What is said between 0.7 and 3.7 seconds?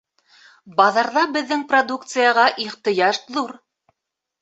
—Баҙарҙа беҙҙең продукцияға ихтыяж ҙур.